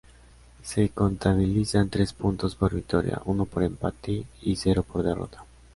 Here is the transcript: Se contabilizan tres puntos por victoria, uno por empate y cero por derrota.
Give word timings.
Se 0.63 0.89
contabilizan 0.89 1.91
tres 1.91 2.11
puntos 2.11 2.55
por 2.55 2.73
victoria, 2.73 3.21
uno 3.25 3.45
por 3.45 3.61
empate 3.61 4.25
y 4.41 4.55
cero 4.55 4.81
por 4.81 5.03
derrota. 5.03 5.45